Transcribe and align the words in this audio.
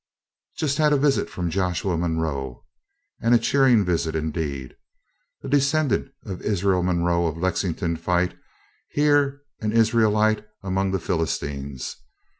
Just 0.57 0.79
had 0.79 0.93
a 0.93 0.97
visit 0.97 1.29
from 1.29 1.51
Joshua 1.51 1.95
Munroe, 1.95 2.65
and 3.21 3.35
a 3.35 3.37
cheering 3.37 3.85
visit, 3.85 4.15
indeed, 4.15 4.75
a 5.43 5.47
descendant 5.47 6.11
of 6.23 6.41
Israel 6.41 6.81
Munroe 6.81 7.27
of 7.27 7.37
Lexington 7.37 7.95
fight, 7.95 8.31
and 8.31 8.39
here 8.89 9.43
an 9.59 9.71
Israelite 9.71 10.43
among 10.63 10.89
the 10.89 10.97
Philistines. 10.99 11.97